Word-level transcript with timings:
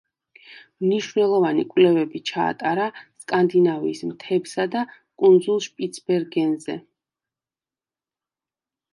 მნიშვნელოვანი 0.83 1.63
კვლევები 1.73 2.21
ჩაატარა 2.29 2.87
სკანდინავიის 3.23 4.01
მთებსა 4.11 4.65
და 4.77 4.81
კუნძულ 5.23 5.59
შპიცბერგენზე. 5.67 6.79